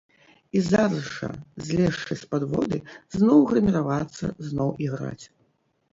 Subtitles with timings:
[0.59, 1.29] І зараз жа,
[1.67, 2.79] злезшы з падводы,
[3.19, 5.25] зноў грыміравацца, зноў іграць.